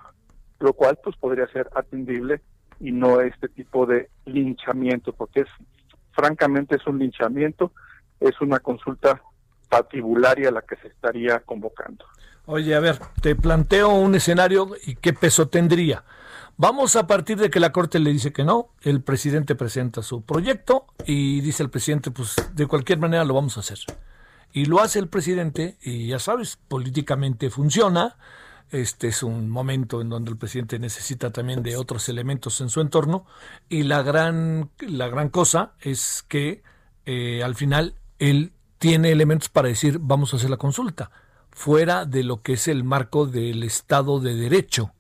lo 0.60 0.74
cual 0.74 0.98
pues 1.02 1.16
podría 1.18 1.48
ser 1.48 1.70
atendible 1.76 2.42
y 2.80 2.92
no 2.92 3.22
este 3.22 3.50
tipo 3.50 3.86
de 3.86 4.10
linchamiento, 4.26 5.14
porque 5.14 5.42
es 5.42 5.50
francamente 6.12 6.76
es 6.76 6.88
un 6.88 7.00
linchamiento, 7.00 7.72
es 8.20 8.40
una 8.42 8.60
consulta 8.60 9.22
patibularia 9.72 10.52
la 10.52 10.62
que 10.64 10.76
se 10.76 10.90
estaría 10.90 11.40
convocando. 11.40 12.06
Oye, 12.46 12.76
a 12.76 12.82
ver, 12.82 13.00
te 13.22 13.36
planteo 13.36 13.90
un 13.90 14.14
escenario 14.16 14.72
y 14.86 14.96
qué 14.96 15.14
peso 15.14 15.48
tendría. 15.48 16.04
Vamos 16.58 16.98
a 16.98 17.08
partir 17.08 17.38
de 17.38 17.50
que 17.50 17.62
la 17.62 17.72
Corte 17.72 17.98
le 17.98 18.12
dice 18.12 18.34
que 18.34 18.44
no, 18.44 18.72
el 18.82 19.02
presidente 19.02 19.56
presenta 19.56 20.02
su 20.02 20.24
proyecto 20.24 20.88
y 21.06 21.40
dice 21.40 21.64
el 21.64 21.70
presidente, 21.70 22.12
pues 22.12 22.36
de 22.54 22.68
cualquier 22.68 23.00
manera 23.00 23.24
lo 23.24 23.34
vamos 23.34 23.56
a 23.56 23.62
hacer. 23.62 23.80
Y 24.52 24.66
lo 24.66 24.82
hace 24.82 25.00
el 25.00 25.08
presidente 25.08 25.78
y 25.82 26.08
ya 26.08 26.20
sabes, 26.20 26.58
políticamente 26.68 27.50
funciona, 27.50 28.18
este 28.72 29.08
es 29.08 29.24
un 29.24 29.50
momento 29.50 30.02
en 30.02 30.10
donde 30.10 30.32
el 30.32 30.38
presidente 30.38 30.80
necesita 30.80 31.32
también 31.32 31.64
de 31.64 31.78
otros 31.78 32.10
elementos 32.10 32.60
en 32.60 32.70
su 32.70 32.82
entorno 32.82 33.26
y 33.70 33.84
la 33.84 34.02
gran, 34.02 34.70
la 34.80 35.08
gran 35.08 35.30
cosa 35.30 35.72
es 35.80 36.26
que 36.28 36.62
eh, 37.06 37.42
al 37.44 37.56
final 37.56 37.96
él 38.20 38.52
tiene 38.82 39.12
elementos 39.12 39.48
para 39.48 39.68
decir 39.68 40.00
vamos 40.02 40.34
a 40.34 40.38
hacer 40.38 40.50
la 40.50 40.58
consulta 40.58 41.12
fuera 41.52 42.06
de 42.06 42.24
lo 42.24 42.42
que 42.42 42.54
es 42.54 42.68
el 42.68 42.84
marco 42.84 43.28
del 43.28 43.62
Estado 43.62 44.20
de 44.20 44.34
Derecho 44.36 44.92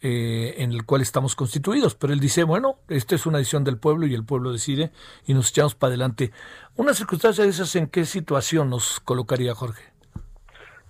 eh, 0.00 0.54
en 0.58 0.70
el 0.70 0.86
cual 0.86 1.02
estamos 1.02 1.34
constituidos. 1.34 1.96
Pero 1.96 2.12
él 2.12 2.20
dice, 2.20 2.44
bueno, 2.44 2.76
esta 2.88 3.16
es 3.16 3.26
una 3.26 3.38
decisión 3.38 3.64
del 3.64 3.76
pueblo 3.76 4.06
y 4.06 4.14
el 4.14 4.24
pueblo 4.24 4.52
decide 4.52 4.92
y 5.26 5.34
nos 5.34 5.50
echamos 5.50 5.74
para 5.74 5.88
adelante. 5.88 6.30
Una 6.76 6.94
circunstancia 6.94 7.42
de 7.42 7.50
esas, 7.50 7.74
¿en 7.74 7.88
qué 7.88 8.04
situación 8.04 8.70
nos 8.70 9.00
colocaría 9.00 9.52
Jorge? 9.52 9.82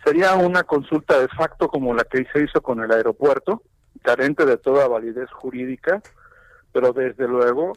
Sería 0.05 0.35
una 0.35 0.65
consulta 0.65 1.19
de 1.19 1.29
facto 1.29 1.69
como 1.69 1.95
la 1.95 2.05
que 2.05 2.27
se 2.31 2.45
hizo 2.45 2.61
con 2.61 2.83
el 2.85 2.93
aeropuerto, 2.93 3.63
carente 4.03 4.45
de 4.45 4.59
toda 4.59 4.87
validez 4.87 5.31
jurídica, 5.33 6.03
pero 6.73 6.93
desde 6.93 7.27
luego 7.27 7.73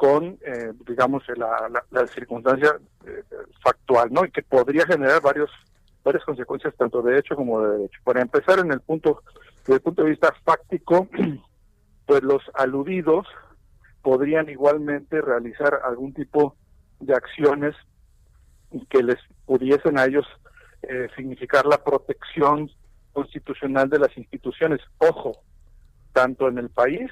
con, 0.00 0.38
eh, 0.46 0.72
digamos, 0.88 1.22
la, 1.36 1.70
la, 1.90 2.06
circunstancia 2.06 2.74
eh, 3.04 3.22
factual, 3.62 4.10
¿no? 4.10 4.24
Y 4.24 4.30
que 4.30 4.42
podría 4.42 4.86
generar 4.86 5.20
varios 5.20 5.50
varias 6.02 6.24
consecuencias 6.24 6.74
tanto 6.74 7.02
de 7.02 7.18
hecho 7.18 7.36
como 7.36 7.60
de 7.60 7.76
derecho. 7.76 8.00
Para 8.02 8.22
empezar, 8.22 8.60
en 8.60 8.72
el 8.72 8.80
punto, 8.80 9.22
desde 9.58 9.74
el 9.74 9.80
punto 9.82 10.02
de 10.02 10.08
vista 10.08 10.34
fáctico, 10.42 11.06
pues 12.06 12.22
los 12.22 12.42
aludidos 12.54 13.26
podrían 14.00 14.48
igualmente 14.48 15.20
realizar 15.20 15.82
algún 15.84 16.14
tipo 16.14 16.56
de 17.00 17.12
acciones 17.12 17.76
que 18.88 19.02
les 19.02 19.18
pudiesen 19.44 19.98
a 19.98 20.06
ellos 20.06 20.26
eh, 20.80 21.08
significar 21.14 21.66
la 21.66 21.84
protección 21.84 22.70
constitucional 23.12 23.90
de 23.90 23.98
las 23.98 24.16
instituciones. 24.16 24.80
Ojo, 24.96 25.42
tanto 26.14 26.48
en 26.48 26.56
el 26.56 26.70
país 26.70 27.10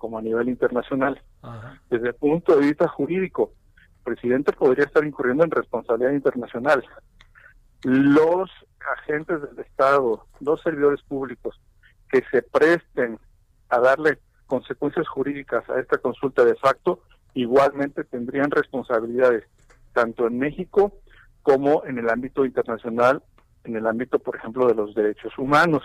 como 0.00 0.18
a 0.18 0.22
nivel 0.22 0.48
internacional. 0.48 1.20
Desde 1.90 2.08
el 2.08 2.14
punto 2.14 2.56
de 2.56 2.66
vista 2.66 2.88
jurídico, 2.88 3.52
el 3.98 4.14
presidente 4.14 4.52
podría 4.52 4.86
estar 4.86 5.04
incurriendo 5.04 5.44
en 5.44 5.50
responsabilidad 5.50 6.12
internacional. 6.12 6.82
Los 7.84 8.50
agentes 8.98 9.42
del 9.42 9.58
Estado, 9.64 10.26
los 10.40 10.60
servidores 10.62 11.02
públicos 11.02 11.60
que 12.08 12.24
se 12.30 12.42
presten 12.42 13.18
a 13.68 13.78
darle 13.78 14.18
consecuencias 14.46 15.06
jurídicas 15.06 15.68
a 15.68 15.78
esta 15.78 15.98
consulta 15.98 16.44
de 16.44 16.56
facto, 16.56 17.02
igualmente 17.34 18.02
tendrían 18.04 18.50
responsabilidades, 18.50 19.44
tanto 19.92 20.26
en 20.26 20.38
México 20.38 20.94
como 21.42 21.84
en 21.84 21.98
el 21.98 22.08
ámbito 22.08 22.46
internacional, 22.46 23.22
en 23.64 23.76
el 23.76 23.86
ámbito, 23.86 24.18
por 24.18 24.36
ejemplo, 24.36 24.66
de 24.66 24.74
los 24.74 24.94
derechos 24.94 25.36
humanos. 25.36 25.82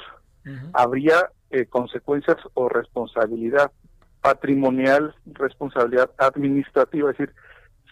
Habría 0.74 1.31
eh, 1.50 1.65
consecuencias 1.65 2.38
o 2.53 2.69
responsabilidad 2.69 3.72
patrimonial, 4.25 5.13
responsabilidad 5.27 6.10
administrativa, 6.17 7.12
es 7.12 7.17
decir, 7.20 7.36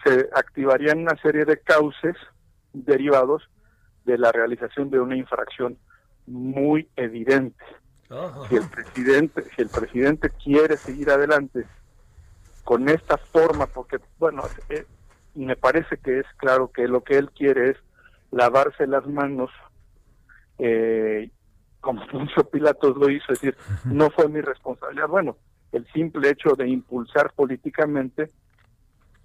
se 0.02 0.28
activarían 0.34 0.98
una 0.98 1.16
serie 1.22 1.44
de 1.44 1.60
cauces 1.60 2.16
derivados 2.72 3.48
de 4.04 4.18
la 4.18 4.32
realización 4.32 4.90
de 4.90 4.98
una 4.98 5.16
infracción 5.16 5.78
muy 6.26 6.88
evidente. 6.96 7.64
Si 8.48 8.56
el 8.56 8.68
presidente, 8.68 9.44
si 9.54 9.62
el 9.62 9.68
presidente 9.68 10.30
quiere 10.30 10.76
seguir 10.76 11.10
adelante 11.10 11.66
con 12.64 12.88
esta 12.88 13.16
forma, 13.16 13.68
porque 13.68 14.00
bueno, 14.18 14.42
eh, 14.70 14.86
me 15.36 15.54
parece 15.54 15.98
que 15.98 16.18
es 16.18 16.26
claro 16.38 16.72
que 16.72 16.88
lo 16.88 17.04
que 17.04 17.16
él 17.16 17.30
quiere 17.30 17.70
es 17.70 17.76
lavarse 18.32 18.88
las 18.88 19.06
manos, 19.06 19.50
eh, 20.58 21.30
como 21.80 22.04
Poncio 22.10 22.42
Pilatos 22.50 22.96
lo 22.96 23.08
hizo, 23.08 23.32
es 23.32 23.40
decir, 23.40 23.56
no 23.84 24.10
fue 24.10 24.28
mi 24.28 24.40
responsabilidad. 24.40 25.06
Bueno, 25.06 25.36
el 25.74 25.86
simple 25.92 26.30
hecho 26.30 26.54
de 26.54 26.68
impulsar 26.68 27.32
políticamente, 27.32 28.30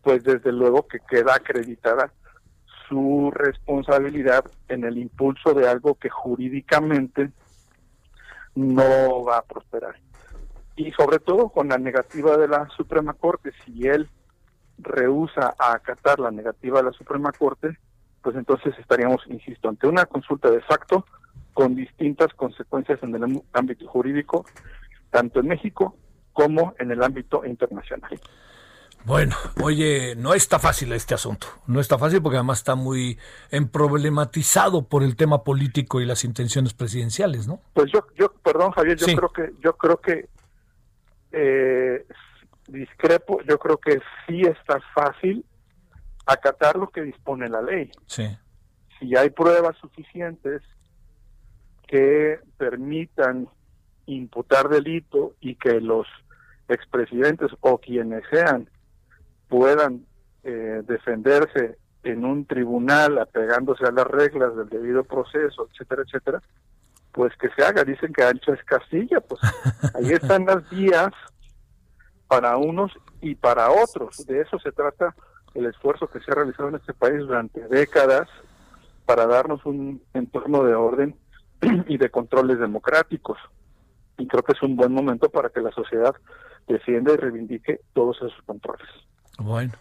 pues 0.01 0.23
desde 0.23 0.51
luego 0.51 0.87
que 0.87 0.99
queda 0.99 1.35
acreditada 1.35 2.11
su 2.87 3.31
responsabilidad 3.31 4.43
en 4.67 4.83
el 4.83 4.97
impulso 4.97 5.53
de 5.53 5.69
algo 5.69 5.93
que 5.95 6.09
jurídicamente 6.09 7.31
no 8.55 9.23
va 9.23 9.37
a 9.37 9.43
prosperar. 9.43 9.95
Y 10.75 10.91
sobre 10.93 11.19
todo 11.19 11.49
con 11.49 11.69
la 11.69 11.77
negativa 11.77 12.35
de 12.35 12.47
la 12.47 12.67
Suprema 12.69 13.13
Corte, 13.13 13.51
si 13.63 13.87
él 13.87 14.09
rehúsa 14.79 15.53
a 15.59 15.73
acatar 15.73 16.19
la 16.19 16.31
negativa 16.31 16.79
de 16.79 16.85
la 16.85 16.93
Suprema 16.93 17.31
Corte, 17.31 17.77
pues 18.23 18.35
entonces 18.35 18.73
estaríamos, 18.79 19.21
insisto, 19.27 19.69
ante 19.69 19.85
una 19.85 20.07
consulta 20.07 20.49
de 20.49 20.61
facto 20.61 21.05
con 21.53 21.75
distintas 21.75 22.33
consecuencias 22.33 23.03
en 23.03 23.13
el 23.13 23.43
ámbito 23.53 23.87
jurídico, 23.87 24.45
tanto 25.11 25.41
en 25.41 25.47
México 25.47 25.95
como 26.39 26.73
en 26.79 26.89
el 26.89 27.03
ámbito 27.03 27.43
internacional. 27.45 28.17
Bueno, 29.03 29.35
oye, 29.61 30.15
no 30.15 30.33
está 30.33 30.57
fácil 30.57 30.93
este 30.93 31.13
asunto. 31.13 31.47
No 31.67 31.81
está 31.81 31.97
fácil 31.97 32.21
porque 32.21 32.37
además 32.37 32.59
está 32.59 32.75
muy 32.75 33.17
problematizado 33.73 34.87
por 34.87 35.03
el 35.03 35.17
tema 35.17 35.43
político 35.43 35.99
y 35.99 36.05
las 36.05 36.23
intenciones 36.23 36.73
presidenciales, 36.73 37.45
¿no? 37.45 37.59
Pues 37.73 37.91
yo, 37.91 38.07
yo, 38.15 38.31
perdón, 38.41 38.71
Javier, 38.71 38.97
yo 38.97 39.05
creo 39.17 39.29
que, 39.33 39.53
yo 39.61 39.73
creo 39.75 39.97
que 39.97 40.29
eh, 41.33 42.05
discrepo. 42.69 43.41
Yo 43.43 43.59
creo 43.59 43.77
que 43.77 43.99
sí 44.25 44.41
está 44.41 44.79
fácil 44.95 45.43
acatar 46.25 46.77
lo 46.77 46.87
que 46.87 47.01
dispone 47.01 47.49
la 47.49 47.61
ley. 47.61 47.91
Sí. 48.05 48.27
Si 48.97 49.13
hay 49.17 49.29
pruebas 49.29 49.75
suficientes 49.77 50.61
que 51.85 52.39
permitan 52.57 53.49
imputar 54.09 54.69
delito 54.69 55.35
y 55.39 55.55
que 55.55 55.79
los 55.79 56.07
expresidentes 56.69 57.51
o 57.61 57.77
quienes 57.77 58.23
sean 58.29 58.69
puedan 59.47 60.05
eh, 60.43 60.83
defenderse 60.85 61.77
en 62.03 62.23
un 62.23 62.45
tribunal 62.45 63.17
apegándose 63.17 63.85
a 63.85 63.91
las 63.91 64.07
reglas 64.07 64.55
del 64.55 64.69
debido 64.69 65.03
proceso, 65.03 65.67
etcétera, 65.71 66.03
etcétera, 66.05 66.41
pues 67.11 67.35
que 67.37 67.49
se 67.49 67.63
haga. 67.63 67.83
Dicen 67.83 68.13
que 68.13 68.23
ancho 68.23 68.53
es 68.53 68.63
Castilla, 68.63 69.19
pues 69.19 69.41
ahí 69.95 70.11
están 70.11 70.45
las 70.45 70.69
vías 70.69 71.11
para 72.27 72.57
unos 72.57 72.91
y 73.21 73.35
para 73.35 73.71
otros. 73.71 74.25
De 74.25 74.41
eso 74.41 74.59
se 74.59 74.71
trata 74.71 75.15
el 75.53 75.65
esfuerzo 75.65 76.07
que 76.07 76.19
se 76.21 76.31
ha 76.31 76.35
realizado 76.35 76.69
en 76.69 76.75
este 76.75 76.93
país 76.93 77.19
durante 77.19 77.67
décadas 77.67 78.29
para 79.05 79.25
darnos 79.25 79.65
un 79.65 80.01
entorno 80.13 80.63
de 80.63 80.75
orden 80.75 81.15
y 81.87 81.97
de 81.97 82.09
controles 82.09 82.59
democráticos. 82.59 83.37
Y 84.17 84.27
creo 84.27 84.43
que 84.43 84.53
es 84.53 84.61
un 84.61 84.75
buen 84.75 84.93
momento 84.93 85.29
para 85.29 85.49
que 85.49 85.61
la 85.61 85.71
sociedad 85.71 86.15
defienda 86.73 87.13
y 87.13 87.17
reivindique 87.17 87.81
todos 87.93 88.17
esos 88.17 88.41
controles. 88.45 88.87
Bueno, 89.37 89.73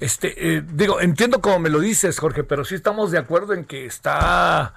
este, 0.00 0.56
eh, 0.56 0.62
digo, 0.72 1.00
entiendo 1.00 1.40
como 1.40 1.58
me 1.58 1.68
lo 1.68 1.80
dices, 1.80 2.18
Jorge, 2.18 2.44
pero 2.44 2.64
sí 2.64 2.74
estamos 2.74 3.10
de 3.10 3.18
acuerdo 3.18 3.52
en 3.52 3.64
que 3.64 3.84
está, 3.84 4.74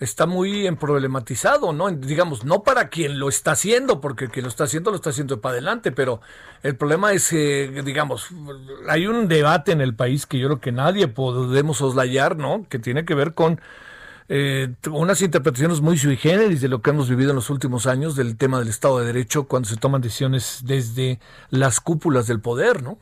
está 0.00 0.26
muy 0.26 0.70
problematizado, 0.72 1.72
¿no? 1.72 1.90
Digamos, 1.90 2.44
no 2.44 2.62
para 2.62 2.88
quien 2.88 3.18
lo 3.18 3.28
está 3.28 3.52
haciendo, 3.52 4.00
porque 4.00 4.28
quien 4.28 4.44
lo 4.44 4.50
está 4.50 4.64
haciendo 4.64 4.90
lo 4.90 4.96
está 4.96 5.10
haciendo 5.10 5.40
para 5.40 5.54
adelante, 5.54 5.92
pero 5.92 6.20
el 6.62 6.76
problema 6.76 7.12
es, 7.12 7.30
que, 7.30 7.82
digamos, 7.84 8.28
hay 8.88 9.06
un 9.06 9.28
debate 9.28 9.72
en 9.72 9.80
el 9.80 9.94
país 9.94 10.26
que 10.26 10.38
yo 10.38 10.48
creo 10.48 10.60
que 10.60 10.72
nadie 10.72 11.08
podemos 11.08 11.78
soslayar, 11.78 12.36
¿no? 12.36 12.66
Que 12.68 12.78
tiene 12.78 13.04
que 13.06 13.14
ver 13.14 13.32
con 13.32 13.60
eh, 14.28 14.74
unas 14.90 15.22
interpretaciones 15.22 15.80
muy 15.80 15.96
sui 15.96 16.16
generis 16.16 16.60
de 16.60 16.68
lo 16.68 16.82
que 16.82 16.90
hemos 16.90 17.08
vivido 17.08 17.30
en 17.30 17.36
los 17.36 17.50
últimos 17.50 17.86
años 17.86 18.16
del 18.16 18.36
tema 18.36 18.58
del 18.58 18.68
Estado 18.68 18.98
de 18.98 19.06
Derecho 19.06 19.44
cuando 19.44 19.68
se 19.68 19.76
toman 19.76 20.00
decisiones 20.00 20.62
desde 20.64 21.20
las 21.50 21.80
cúpulas 21.80 22.26
del 22.26 22.40
poder, 22.40 22.82
¿no? 22.82 22.98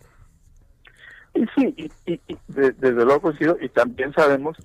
Y 1.35 1.47
sí, 1.57 1.91
y, 2.07 2.21
desde 2.47 2.93
luego 2.93 3.23
coincido, 3.23 3.57
y 3.61 3.69
también 3.69 4.13
sabemos 4.13 4.57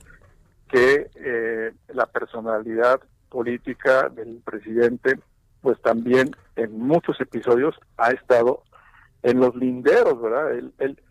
que 0.70 1.10
eh, 1.16 1.72
la 1.94 2.06
personalidad 2.06 3.00
política 3.30 4.10
del 4.10 4.42
presidente, 4.44 5.20
pues 5.62 5.82
también 5.82 6.36
en 6.56 6.78
muchos 6.78 7.20
episodios 7.22 7.76
ha 7.98 8.12
estado 8.12 8.64
en 9.24 9.40
los 9.40 9.56
linderos, 9.56 10.22
¿verdad? 10.22 10.52
Él, 10.52 11.02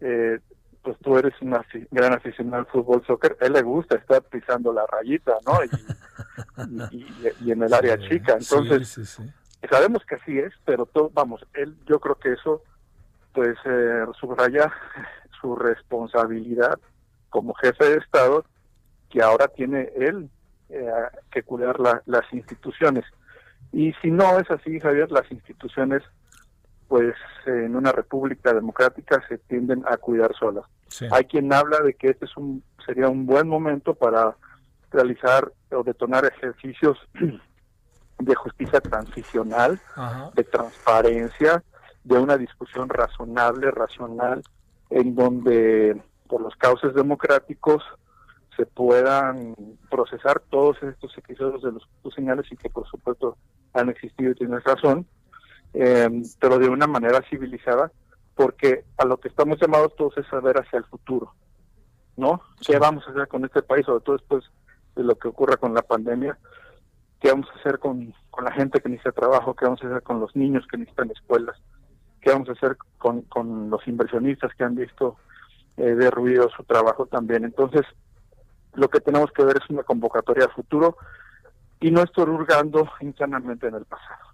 eh, 0.00 0.38
pues 0.86 0.96
tú 1.00 1.18
eres 1.18 1.34
una 1.40 1.66
gran 1.90 2.12
aficionado 2.12 2.58
al 2.58 2.66
fútbol, 2.66 3.04
soccer, 3.04 3.36
él 3.40 3.54
le 3.54 3.62
gusta 3.62 3.96
estar 3.96 4.22
pisando 4.22 4.72
la 4.72 4.86
rayita, 4.86 5.32
¿no? 5.44 5.58
Y, 6.92 7.50
en 7.50 7.60
el 7.60 7.74
área 7.74 7.98
chica, 7.98 8.34
entonces 8.38 9.20
sabemos 9.68 10.04
que 10.08 10.14
así 10.14 10.38
es, 10.38 10.52
pero 10.64 10.86
todo, 10.86 11.10
vamos, 11.12 11.44
él, 11.54 11.76
yo 11.86 11.98
creo 11.98 12.14
que 12.14 12.34
eso 12.34 12.62
pues 13.32 13.56
eh, 13.64 14.04
subraya 14.20 14.72
su 15.40 15.56
responsabilidad 15.56 16.78
como 17.30 17.52
jefe 17.54 17.84
de 17.84 17.96
Estado 17.96 18.44
que 19.10 19.20
ahora 19.22 19.48
tiene 19.48 19.90
él 19.96 20.30
eh, 20.68 20.88
que 21.32 21.42
cuidar 21.42 21.80
las 21.80 22.32
instituciones. 22.32 23.04
Y 23.72 23.92
si 23.94 24.12
no 24.12 24.38
es 24.38 24.48
así, 24.52 24.78
Javier, 24.78 25.10
las 25.10 25.28
instituciones, 25.32 26.04
pues 26.88 27.14
en 27.46 27.74
una 27.76 27.92
república 27.92 28.52
democrática 28.52 29.22
se 29.28 29.38
tienden 29.38 29.82
a 29.86 29.96
cuidar 29.96 30.34
solas. 30.38 30.64
Hay 31.10 31.24
quien 31.24 31.52
habla 31.52 31.80
de 31.80 31.94
que 31.94 32.10
este 32.10 32.26
es 32.26 32.36
un, 32.36 32.62
sería 32.84 33.08
un 33.08 33.26
buen 33.26 33.48
momento 33.48 33.94
para 33.94 34.36
realizar 34.90 35.52
o 35.72 35.82
detonar 35.82 36.24
ejercicios 36.24 36.98
de 38.18 38.34
justicia 38.34 38.80
transicional, 38.80 39.80
de 40.34 40.44
transparencia, 40.44 41.62
de 42.04 42.18
una 42.18 42.38
discusión 42.38 42.88
razonable, 42.88 43.70
racional, 43.70 44.42
en 44.90 45.14
donde 45.14 46.00
por 46.28 46.40
los 46.40 46.54
cauces 46.56 46.94
democráticos 46.94 47.82
se 48.56 48.64
puedan 48.64 49.54
procesar 49.90 50.40
todos 50.48 50.82
estos 50.82 51.16
episodios 51.18 51.62
de 51.62 51.72
los 51.72 51.86
que 52.02 52.10
señales 52.10 52.46
y 52.50 52.56
que 52.56 52.70
por 52.70 52.88
supuesto 52.88 53.36
han 53.74 53.90
existido 53.90 54.30
y 54.30 54.34
tienes 54.34 54.64
razón, 54.64 55.06
eh, 55.76 56.22
pero 56.40 56.58
de 56.58 56.68
una 56.68 56.86
manera 56.86 57.22
civilizada, 57.28 57.92
porque 58.34 58.84
a 58.98 59.04
lo 59.04 59.18
que 59.18 59.28
estamos 59.28 59.58
llamados 59.60 59.94
todos 59.96 60.16
es 60.18 60.26
saber 60.26 60.58
hacia 60.58 60.78
el 60.78 60.84
futuro, 60.84 61.34
¿no? 62.16 62.40
¿Qué 62.66 62.78
vamos 62.78 63.06
a 63.06 63.10
hacer 63.10 63.28
con 63.28 63.44
este 63.44 63.62
país, 63.62 63.86
sobre 63.86 64.04
todo 64.04 64.16
después 64.16 64.44
de 64.94 65.04
lo 65.04 65.16
que 65.16 65.28
ocurra 65.28 65.56
con 65.56 65.74
la 65.74 65.82
pandemia? 65.82 66.38
¿Qué 67.20 67.30
vamos 67.30 67.48
a 67.50 67.58
hacer 67.60 67.78
con, 67.78 68.14
con 68.30 68.44
la 68.44 68.52
gente 68.52 68.80
que 68.80 68.88
necesita 68.88 69.12
trabajo? 69.12 69.54
¿Qué 69.54 69.64
vamos 69.64 69.82
a 69.82 69.86
hacer 69.86 70.02
con 70.02 70.20
los 70.20 70.34
niños 70.34 70.66
que 70.70 70.76
necesitan 70.76 71.10
escuelas? 71.10 71.56
qué 72.26 72.32
vamos 72.32 72.48
a 72.48 72.52
hacer 72.52 72.76
con, 72.98 73.22
con 73.22 73.70
los 73.70 73.86
inversionistas 73.86 74.52
que 74.56 74.64
han 74.64 74.74
visto 74.74 75.16
eh, 75.76 75.94
derruido 75.94 76.50
su 76.50 76.64
trabajo 76.64 77.06
también. 77.06 77.44
Entonces, 77.44 77.82
lo 78.74 78.88
que 78.88 78.98
tenemos 78.98 79.30
que 79.30 79.44
ver 79.44 79.58
es 79.62 79.70
una 79.70 79.84
convocatoria 79.84 80.46
a 80.46 80.48
futuro 80.48 80.96
y 81.78 81.92
no 81.92 82.02
estar 82.02 82.28
hurgando 82.28 82.88
insanamente 83.00 83.68
en 83.68 83.76
el 83.76 83.84
pasado. 83.84 84.25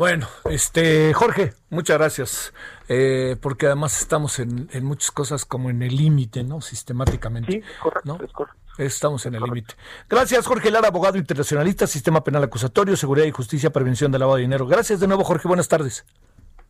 Bueno, 0.00 0.28
este 0.48 1.12
Jorge, 1.12 1.52
muchas 1.68 1.98
gracias, 1.98 2.54
eh, 2.88 3.36
porque 3.38 3.66
además 3.66 4.00
estamos 4.00 4.38
en, 4.38 4.70
en, 4.72 4.82
muchas 4.82 5.10
cosas 5.10 5.44
como 5.44 5.68
en 5.68 5.82
el 5.82 5.94
límite, 5.94 6.42
¿no? 6.42 6.62
Sistemáticamente. 6.62 7.52
Sí, 7.52 7.62
correcto, 7.82 8.18
es 8.24 8.32
correcto. 8.32 8.58
Estamos 8.78 9.26
en 9.26 9.34
el 9.34 9.42
límite. 9.42 9.74
Gracias, 10.08 10.46
Jorge 10.46 10.70
Lara, 10.70 10.88
abogado 10.88 11.18
internacionalista, 11.18 11.86
Sistema 11.86 12.24
Penal 12.24 12.44
Acusatorio, 12.44 12.96
Seguridad 12.96 13.26
y 13.26 13.30
Justicia, 13.30 13.68
Prevención 13.68 14.10
de 14.10 14.18
Lavado 14.18 14.36
de 14.36 14.44
Dinero. 14.44 14.66
Gracias 14.66 15.00
de 15.00 15.06
nuevo, 15.06 15.22
Jorge. 15.22 15.46
Buenas 15.46 15.68
tardes. 15.68 16.06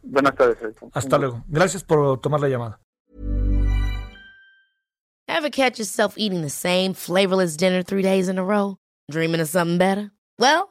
Buenas 0.02 0.34
tardes. 0.34 0.58
Hasta 0.92 1.16
luego. 1.16 1.44
Gracias 1.46 1.84
por 1.84 2.18
tomar 2.20 2.40
la 2.40 2.48
llamada. 2.48 2.80
Ever 5.28 5.52
catch 5.52 5.78
yourself 5.78 6.14
eating 6.16 6.42
the 6.42 6.50
same 6.50 6.94
flavorless 6.94 7.56
dinner 7.56 7.84
three 7.84 8.02
days 8.02 8.28
in 8.28 8.40
a 8.40 8.44
row? 8.44 8.78
Dreaming 9.08 9.40
of 9.40 9.46
something 9.46 9.78
better? 9.78 10.10
Well, 10.36 10.70